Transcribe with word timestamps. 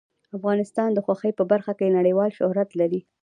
افغانستان 0.37 0.89
د 0.93 0.97
غوښې 1.05 1.31
په 1.35 1.43
برخه 1.51 1.73
کې 1.79 1.95
نړیوال 1.97 2.29
شهرت 2.37 2.69
لري. 2.79 3.01